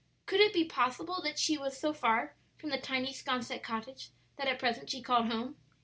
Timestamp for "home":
5.31-5.57